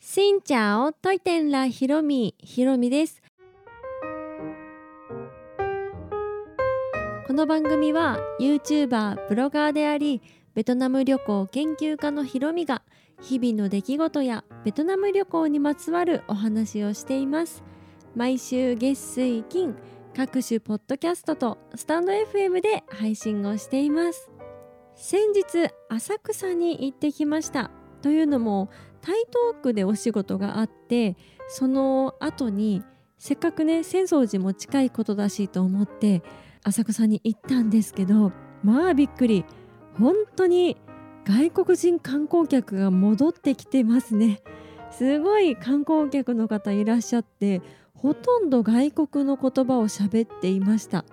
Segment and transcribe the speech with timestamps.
[0.00, 2.36] しんちゃおといてんらひろみ。
[2.38, 3.20] ひろみです。
[7.26, 10.22] この番組は YouTuber ブロガーであり
[10.54, 12.82] ベトナム旅行研究家のひろみが
[13.20, 17.64] 日々の出来事やベトナム旅行にまつわるお話をしています。
[18.14, 19.74] 毎週月水金
[20.16, 24.30] 各種ポッドキャストとスタンド FM で配信をしています。
[24.94, 27.72] 先日浅草に行ってきました。
[28.00, 28.70] というのも
[29.08, 31.16] 台東区でお仕事があって
[31.48, 32.82] その後に
[33.18, 36.22] せっかくね浅草寺も近いことだしと思って
[36.62, 38.32] 浅草に行ったんですけど
[38.62, 39.44] まあびっくり。
[39.98, 40.76] 本当に
[41.24, 44.40] 外国人観光客が戻ってきてますね。
[44.90, 47.60] すごい観光客の方いらっしゃって
[47.94, 51.04] ほとんど外国の言葉を喋っていました。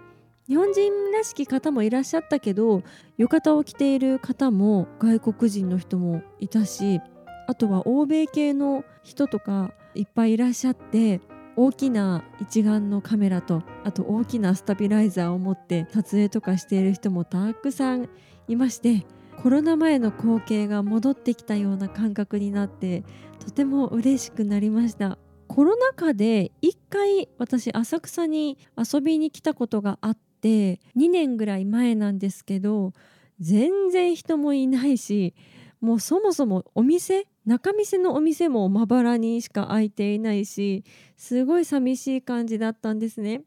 [0.47, 2.83] 日本人らしき方もいらっしゃったけど
[3.17, 7.01] 浴衣を着ている方も外国人の人もいたし
[7.47, 11.21] あとは欧米系の人とかいっぱいいらっしゃって
[11.55, 18.09] 大きな一眼のカメラとあと大きなスタビライザーを持って撮影とかしている人もたくさん
[18.47, 19.05] いまして
[19.41, 23.03] コロナ前の光景が戻ってきたような感覚になって
[23.39, 25.17] とても嬉しくなりました。
[25.47, 32.93] コロナ禍で1回私浅草に遊びに来たことがあって2年ぐらい前なんですけど
[33.39, 35.33] 全然人もいないし
[35.79, 40.83] もうそもそもお店中店のお店もまばらにしか開いていないし
[41.17, 43.43] すごい寂しい感じだったんですね。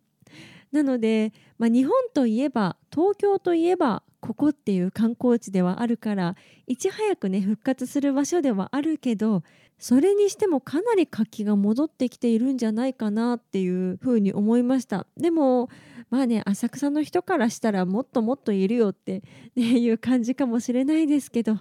[0.73, 9.43] なので、まあ、日本といえば東京といえばここっていう観光地ではあるからいち早くね復活する場所ではあるけど
[9.79, 15.71] それにしてもかなり活気が戻ってきているんじゃないかなっていうふうに思いましたでも
[16.11, 19.23] まあね浅草の人からしたらもっともっといるよって、
[19.55, 21.59] ね、いう感じかもしれないですけど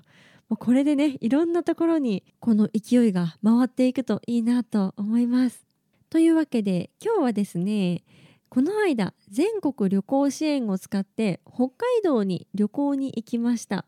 [0.56, 5.66] これでねいろんなところにこの勢いが回っていくといいなと思います。
[6.10, 8.04] というわけで今日はですね
[8.50, 13.86] この間全国旅行支援を使って北海道に旅行に行きました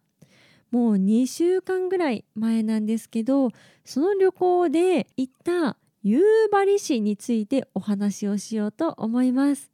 [0.70, 3.52] もう2週間ぐらい前なんですけど
[3.86, 6.22] その旅行で行った夕
[6.52, 9.72] 張市についてお話をしようと思います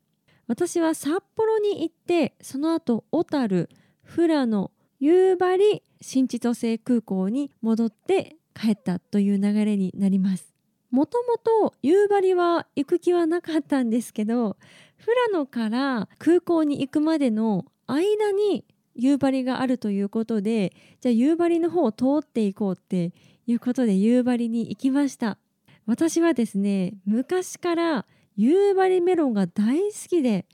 [0.47, 3.69] 私は札幌に行ってその後小樽
[4.15, 10.53] 富良野夕張新千歳空港に戻って帰ったという流れになります。
[10.91, 14.55] もともと夕張は行く気はなかったんですけど
[15.03, 23.11] 富良野から空港に行くまでの間に夕張があるということでじゃあ夕張の方を通っていこうって
[23.47, 25.39] いうことで夕張に行きました。
[25.87, 28.05] 私はですね昔から
[28.37, 30.45] 夕張メロンが大好きで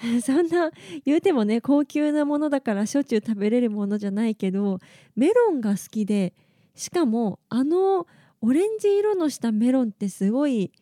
[0.24, 0.70] そんな
[1.04, 4.78] 言うてもね高級なものだからしょっちゅう食べれるものじゃないけど
[5.14, 6.32] メロンが好きで
[6.74, 8.06] しかもあの
[8.40, 10.72] オレンジ色のしたメロンってすごい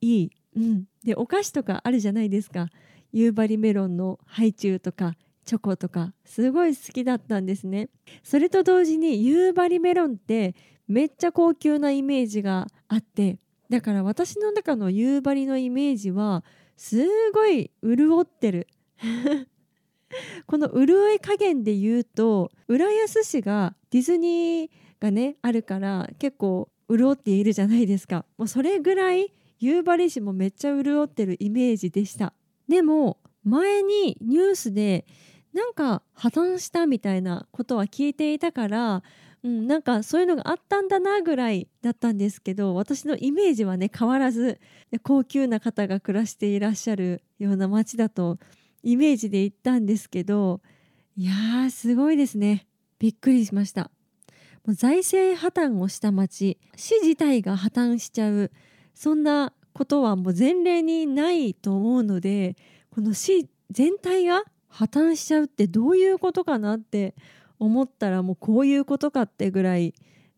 [0.00, 2.68] いい、うん、でお菓子とかあるじゃないですか。
[3.12, 5.14] 夕張メロンのハイチュウとか
[5.44, 7.88] チョコとかすごい好きだったんですね。
[8.24, 10.56] それと同時に夕張メロンって
[10.88, 13.38] めっちゃ高級なイメージがあって。
[13.70, 16.44] だから私の中の夕張のイメージは
[16.76, 18.68] すごい潤ってる。
[20.46, 24.70] この潤い加減で言うと浦安市がディズニー
[25.00, 28.24] がねあるから結構潤っているじゃないですか。
[28.38, 32.32] もうそれぐらい夕張市もめっちゃ潤ってるイメージでした。
[32.68, 35.06] でも前にニュースで
[35.52, 39.02] なんか破綻したみたいなことは聞いていたから
[39.44, 44.58] うん、なんかそういうのがあったんだなぐらいだったんですけど私のイメージはね変わらず
[45.02, 48.38] 高級な方が暮らしていらっしゃるような街だと
[48.82, 50.60] イメージで行ったんですけど
[51.16, 52.66] いやーすごいですね。
[52.98, 53.90] びっくりしました。
[54.64, 58.50] もう財政破綻をした町市自体が破綻しちゃう
[58.94, 62.56] そんなことはもう前例にないと思うので
[62.90, 67.14] この市全体が破綻しちゃうってどういうことかなって
[67.58, 69.94] 思ったらもうこういうことかってぐらい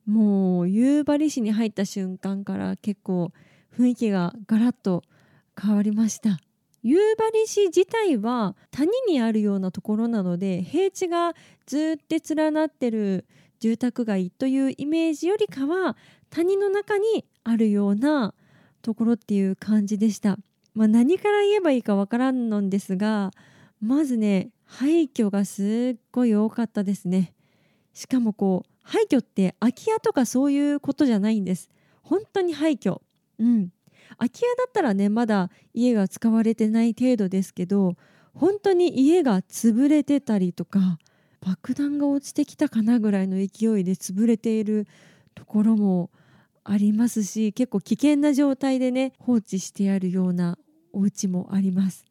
[0.06, 3.32] もう夕張市に入った瞬間から結構
[3.76, 5.02] 雰囲気がガラッと
[5.60, 6.38] 変わりました。
[6.82, 11.34] 夕張市自体は谷にあるようなところなので平地が
[11.66, 13.26] ずっと連なってる
[13.58, 15.96] 住宅街というイメージよりかは
[16.30, 18.34] 谷の中にあるような
[18.82, 20.38] ところっていう感じでした、
[20.74, 23.32] まあ、何から言えばいいかわからんのですが
[23.80, 27.34] まずね廃墟がすっごい多かったですね。
[27.94, 31.70] しかもこう廃墟って空き家とかそういうことじゃないんです。
[32.02, 33.00] 本当に廃墟。
[33.38, 33.70] うん。
[34.18, 37.96] 空き家だったらねまだ家が使われてない程度ですけど
[38.34, 40.98] 本当に家が潰れてたりとか
[41.40, 44.86] 爆弾が落ちてきたかなぐらいの勢いで潰れている
[45.34, 46.10] ところも
[46.64, 50.58] ありますし結構危険な状態でね放置してあるような
[50.92, 52.04] お家もあります。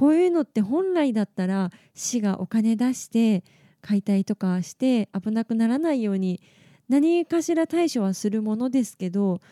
[0.00, 3.44] こういうのって本来だったら市がお金出して
[3.82, 6.40] 解体とかして危なくならないように
[6.88, 9.42] 何かしら対処はするものですけど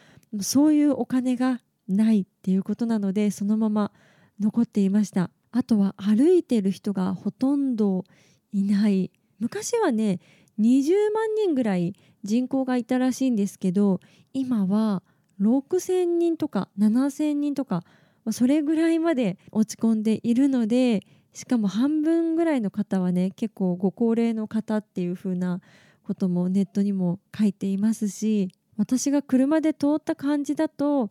[0.41, 3.93] そういうお金がないっていうことなのでそのまま
[4.41, 5.29] 残っていました。
[5.51, 8.05] あとは歩いてる人がほとんど
[8.51, 9.11] いない。
[9.41, 10.19] 昔はね
[10.59, 11.95] 20万人ぐらい
[12.25, 14.01] 人口がいたらしいんですけど
[14.33, 15.03] 今は
[15.43, 17.85] 6,000人とか7,000人とか
[18.33, 25.61] それぐらいまで落ち込んでいるのでしかも半分ぐらいの方はね結構ご高齢の方っていう風な
[26.05, 31.11] こともネットにも書いていますし私が車で通った感じだと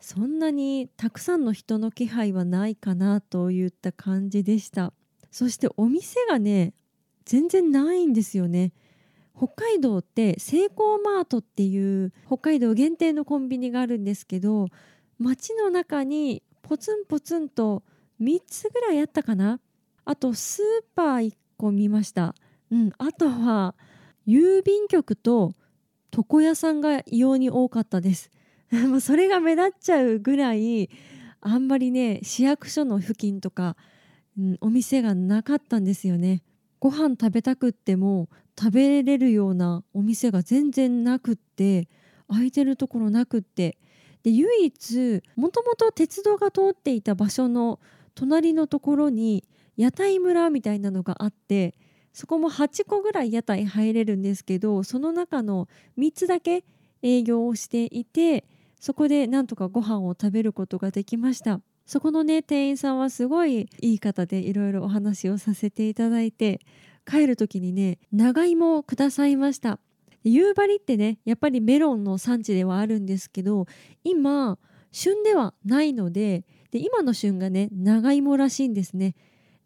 [0.00, 4.92] そんなにたくさんの人の気配はないかなといった感じでした。
[5.30, 6.74] そしてお店がね
[7.24, 8.72] 全然ないんですよね。
[9.36, 14.66] 北海道ってセイコーマートっていう北海道限定のコンビニがあるんですけど
[15.18, 17.82] 街の中にポツンポツンと
[18.20, 19.60] 3つぐらいあったかな？
[20.04, 20.64] あとスー
[20.94, 22.34] パー1個見ました。
[22.70, 23.74] うんあとは
[24.26, 25.52] 郵便局と
[26.16, 28.30] 床屋さんが異様に多かったです。
[29.00, 30.88] それが目立っちゃうぐらい
[31.40, 33.76] あんまりね市役所の付近とか、
[34.38, 36.42] うん、お店がなかったんですよね。
[36.78, 38.28] ご飯食べたくっても
[38.58, 41.88] 食べれるようなお店が全然なくって
[42.28, 43.78] 空いてるところなくって
[44.22, 47.80] で唯一もともと鉄道が通っていた場所の
[48.14, 49.44] 隣のところに
[49.76, 51.74] 屋台村みたいなのがあって
[52.12, 56.64] そこも8個ぐらい屋台入れるんですけどその中の3つだけ
[57.02, 58.44] 営業をしていて
[58.78, 61.60] そこでなんとかご飯を食べることができました。
[61.86, 66.60] そこのね店員さんはすごいいい方でいろいろお話をさせていただいて
[67.04, 69.78] 帰る時にね長芋をくださいました。
[70.24, 73.66] 夕張ってねやっぱりメロンの産地ではあるんですけど
[74.04, 74.58] 今
[74.92, 79.14] 旬ではないのでで今の旬がね長芋らしいんですね。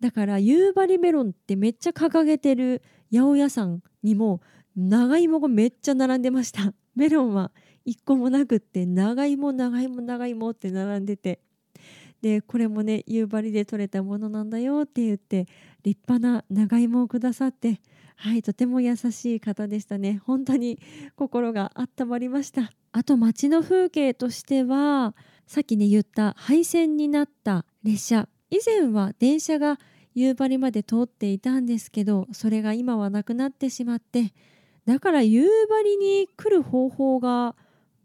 [0.00, 2.82] だから夕張メロンってめっちゃ掲げてる
[3.12, 4.41] 八百屋さんにも
[4.76, 6.75] 長芋がめっちゃ並んでました。
[6.94, 7.52] メロンは
[7.85, 11.41] 一個もなくって長芋長芋長芋って並んでて。
[12.23, 15.47] でこれもね夕張で採れたものなんだよって言って
[15.82, 17.81] 立派な長芋をくださって
[18.19, 20.21] はいとても優しい方でしたね。
[20.25, 20.79] 本当に
[21.17, 22.73] 心が温まりました。
[22.93, 25.15] あと街の風景としては
[25.47, 28.29] さっきね言った廃線になった列車。
[28.51, 29.79] 以前は電車が
[30.15, 34.33] 夕張まで通っていたんですけどそれが今はなくなってしまって。
[34.87, 37.55] だから夕張に来る方法が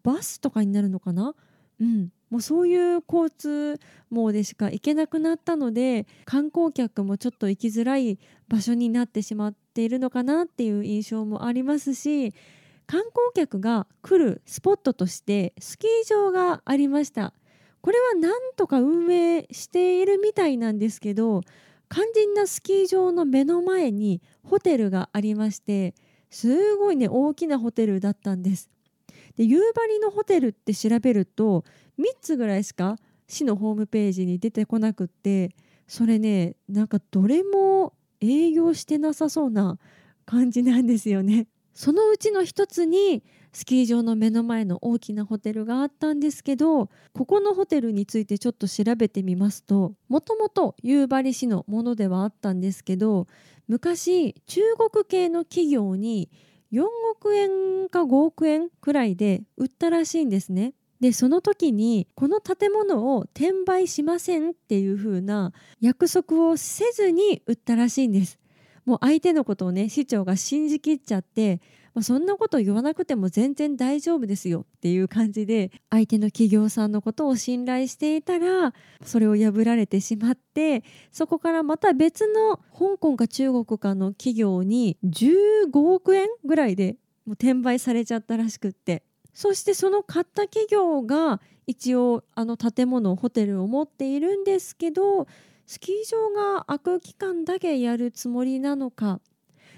[0.03, 1.35] バスとかになるのかな？
[1.79, 2.11] うん。
[2.29, 3.77] もうそういう交通
[4.09, 12.33] 網でしか行けなくなったので観光客もちょっと行きづらい場所になってしまっているのかなっていう印象もありますし
[12.87, 17.33] 観光客が来るスポットとしてスキー場がありました。
[17.81, 21.41] これはなんとか運営しているみたいなんですけど
[21.89, 25.95] 肝心なスキー場の目の前にホテルがありまして
[26.29, 28.69] すごいね大きなホテルだったんです。
[29.35, 31.63] で夕張のホテルって調べると
[31.99, 32.97] 3つぐらいしか
[33.27, 35.51] 市のホームページに出てこなくって
[35.87, 39.77] それねなんかどれも営業してなさそうな
[40.25, 41.47] 感じなんですよね。
[41.73, 43.23] そのうちの一つに
[43.53, 53.27] スキー場の目の前の大きなホテルがあったんですけどここのホテルについてちょっと調べてみますともともと夕張市のものではあったんですけど
[53.67, 54.61] 昔中
[54.91, 56.29] 国系の企業に
[56.71, 60.73] 4億円か5億円くらいで売ったらしいんですね。
[61.01, 68.37] でその時にこの建物を転売しませんっていう風な約束をせずに売ったらしいんです。
[68.85, 71.59] もう相手のことをね市長が信じきっちゃって、
[71.93, 95.27] まあ、そんなこと言わなくても全然大丈夫ですよっていう感じで相手の企業さんのことを信頼していたらそれを破られてしまってそこからまた別の香港か中国かの企業に15億円ぐらいでもう転売されちゃったらしくってそしてその買った企業が一応あの建物ホテルを持っているんですけど
[95.65, 99.21] スキー場が開く期間だけやるつもりなのか。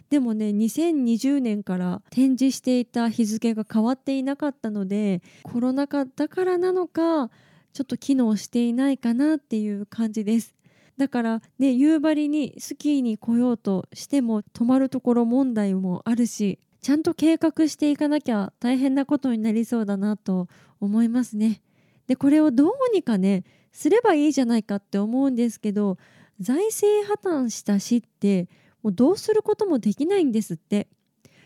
[0.09, 7.31] でもね2020年から展示していた日付が変わっていなかったのでコロナ禍だからなのか
[7.73, 10.55] ちょっと機能していないかなっていう感じです。
[10.97, 20.49] だからね夕張にスキーに来ようとしても泊まるところ問題もあるしちゃんと計画していかなきゃ大変なことになりそうだなと
[20.81, 21.61] 思いますね。
[22.07, 25.97] でこれをどうにかねすればいいじゃないかって思うんですけど
[26.41, 27.13] 財政破
[27.45, 28.49] 綻した市って
[28.83, 30.89] もうどうすることもできないんですって。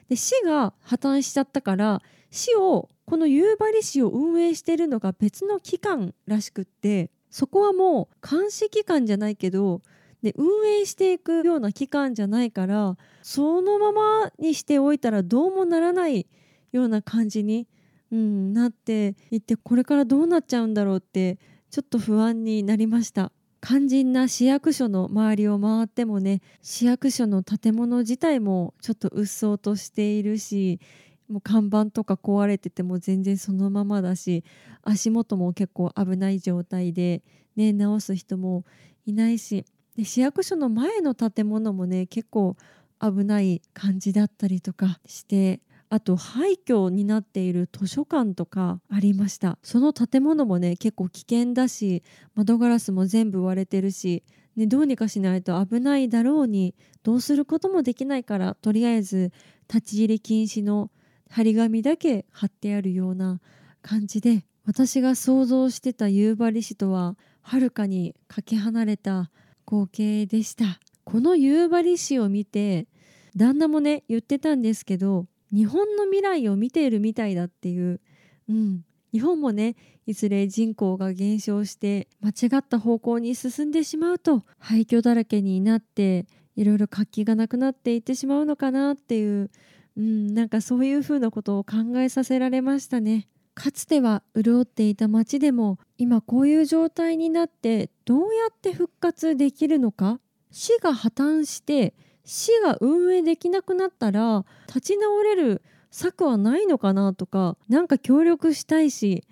[0.09, 2.01] で市が破綻しちゃったから
[2.31, 9.83] 市をこの夕張市を運営しているのが別の機関らしくってそこはもう監視機関じゃないけど
[10.23, 16.27] で運営していくような機関じゃないからそのままにしておいたらどうもならない
[16.71, 17.67] ような感じに、
[18.11, 21.37] うん、なっていってこれからどうなっちゃうんだろうって
[21.69, 23.31] ちょっと不安になりました。
[23.61, 30.79] 肝心な市役所の周りを回ってもね市役所の建物自体もちょっとうっそうとしているし
[31.27, 34.43] もう看板とか壊れてても全然そのままだし
[34.83, 37.23] 足元も結構危ない状態で、
[37.55, 38.63] ね、直す人も
[39.05, 39.65] いないし
[39.97, 42.55] で市役所の前の建物もね結構
[43.01, 49.57] 危ない感じだったりとかしてあと廃墟になっている図書館とかありました。
[49.63, 52.03] その建物もね結構危険だし
[52.35, 54.23] 窓ガラスも全部割れてるし、
[54.55, 59.31] ね、どうにかしないと危ないだろうにどうすることもできないからとりあえず
[59.73, 60.91] 立ち入り禁止の
[61.29, 63.39] 張り紙だけ貼ってあるような
[63.81, 69.31] 感じで私が想像してた夕張市とははるかにかけ離れた
[69.67, 70.79] 光景でした。
[71.03, 72.87] この夕張市を見て
[73.35, 78.01] 旦那もね言ってたんですけど日本の未来を見ているみたいだっていう、
[78.49, 78.83] うん、
[79.13, 89.51] 日本もねいずれ人口が減少して間違った方向に進んでしまうと廃墟だらけになっていろいろ活気がなくなっていってしまうのかなっていう、
[89.95, 93.27] うん、なんかそういうふうなことを考えさせられましたね。
[93.57, 100.19] かつては潤っていた町でも今こういう状態になってどうやって復活できるのか？
[100.51, 109.23] 市が破綻して市が運営できなくなったら立ち直れる策はないのかなとかなんか協力したいし、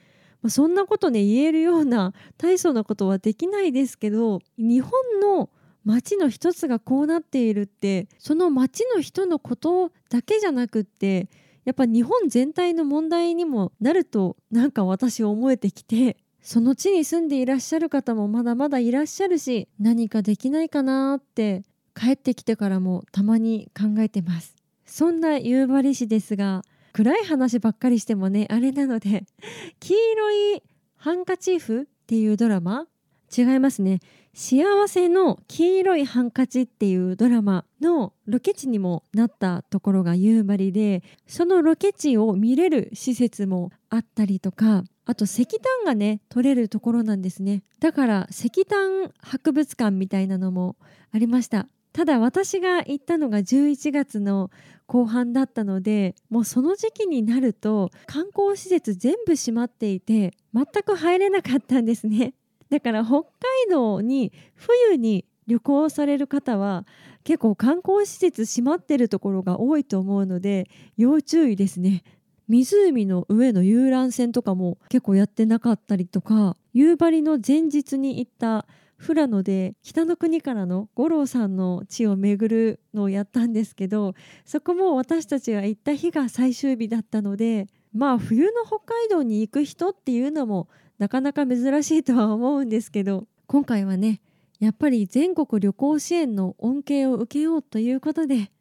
[0.41, 4.91] まあ、そんなことね言えるような大層なことはできないですけど日本
[5.21, 5.51] の
[5.83, 11.29] 町の一つがこうなっているってその町の人のことだけじゃなくって
[11.65, 21.63] やっぱ日本全体の問題にもなるとなんか私思えてきてその地に住んでいらっしゃる方もまだまだいらっしゃるし何かできないかなって
[21.95, 24.55] 帰ってきてからもたまに考えてます。
[24.85, 26.61] そんな夕張市ですが
[26.93, 29.25] 暗い話ばっかりしてもねあれなので
[29.79, 30.63] 黄色い
[30.97, 32.87] ハンカチーフっていうドラマ？
[33.35, 33.99] 違いますね。
[34.37, 47.63] 幸せの黄色いハンカチっていうドラマのロケ地にもなったところが夕張でそのロケ地を見れる施設もあったりとかあと石炭がね取れるところなんですね。
[47.79, 50.75] だから石炭博物館みたいなのも
[51.13, 51.69] ありました。
[51.93, 54.51] ただ私が行ったのが11月の
[54.85, 62.33] 後半だったのでもうその時期になると観光施設全部閉まっていて全く入れなかったんですね。
[62.69, 63.27] だから北海
[63.69, 66.85] 道に冬に旅行される方は
[67.23, 70.67] 結構観光施設閉まってるところが多いと思うので
[70.97, 72.03] 要注意ですね。
[72.47, 78.67] 湖の上の遊覧船とかも結構やってなかったりとか夕張の前日に行った
[79.03, 84.13] 富良野で北の国からの五郎さんの地を巡るのをやったんですけど
[84.45, 90.67] そこも私たちが行った日が最終日だったのでまあ冬の北海道に行く人っていうのも
[90.97, 94.21] なかなか珍しいとは思うんですけど今回はね
[94.59, 98.51] やっぱり全国旅行支援の恩恵を受けようということで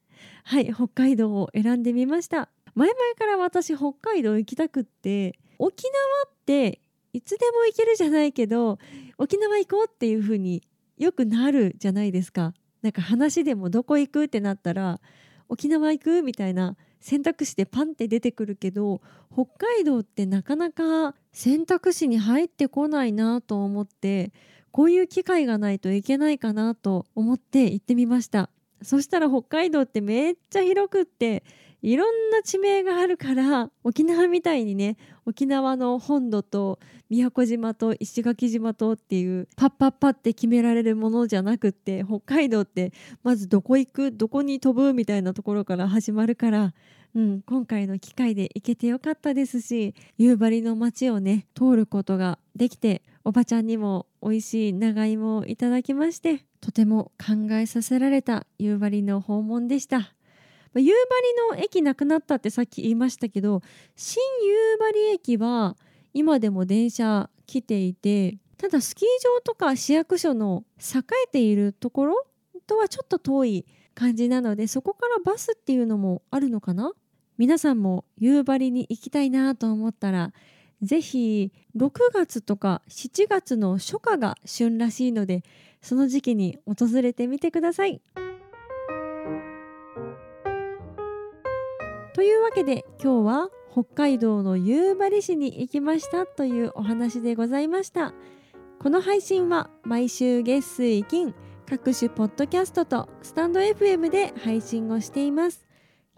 [0.45, 5.93] はい北海道を選んでみました前々から私北海道行きたくって沖縄
[6.27, 6.81] って
[7.13, 8.79] いつでも行けるじゃないけど
[9.19, 10.63] 沖縄行こうっていう風に
[10.99, 12.55] よくなるじゃないですか。
[12.83, 15.01] なんか話でもどこ行くってなったら
[15.49, 24.33] 沖縄行くみたいな選択肢でパンって出てくるけど北海道ってなかなか選択肢に入ってこないなと思って
[24.71, 28.49] こういう機会がないといけないかなと思って行ってみました。
[28.81, 31.45] そしたら北海道ってめっちゃ広くって
[31.83, 34.97] いろんな地名があるから沖縄みたいにね
[35.27, 36.79] 沖縄の本土と
[37.09, 46.75] 宮古島と石垣島とっていうパッパッパって決められるものじゃなくって北海道ってまずどこ行くどこに飛ぶみたいなところから始まるから、
[47.15, 60.15] うん、今回の機会で行けてよかったですし夕張の街をね通ることができておばちゃんにも美味しい長芋をいただきましてとても考えさせられた夕張の訪問でした。
[60.81, 63.63] 夕張の駅なくなったってさっき言いましたけど
[63.97, 65.77] 新夕張駅は
[66.13, 72.27] 今でも電車来ていてただスキー場とか市役所の栄えているところ
[72.67, 76.93] とはちょっと遠い感じなのでそこからバスっていうのもあるのかな？
[77.37, 80.33] 皆さんも夕張に行きたいなと思ったら
[80.83, 85.43] ぜひ6月とか7月の初夏が旬らしいので
[85.83, 88.01] その時期に訪れてみてください。
[92.15, 98.15] というわけで今日は北海道の夕張市に行きましたというお話でございました。
[98.79, 101.35] この配信は毎週月水金
[101.69, 105.67] 各種ポッドキャストとスタンド FM で配信をしています。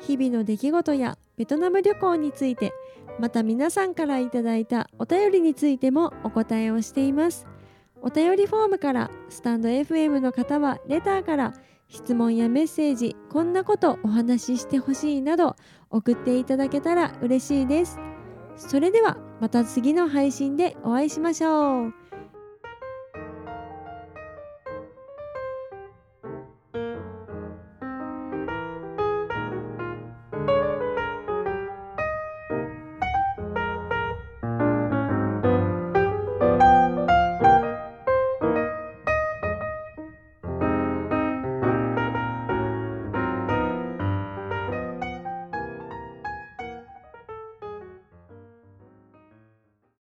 [0.02, 2.74] 日々の出来事やベトナム旅行について
[3.18, 7.46] また皆さんからいただいたお便りについてもお答えをしています。
[8.02, 11.54] お便りフォームからスタンド FM の方はレターから
[11.88, 15.56] 質問やメッセージこんなことお話ししてほしいなど
[15.90, 17.98] 送っていただけたら嬉しいです。
[18.56, 22.05] それではまた次の配信でお会いしましょう。